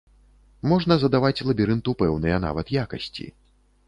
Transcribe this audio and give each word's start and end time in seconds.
Можна 0.69 0.95
задаваць 1.03 1.45
лабірынту 1.49 1.93
пэўныя 1.99 2.39
нават 2.47 2.73
якасці. 2.85 3.27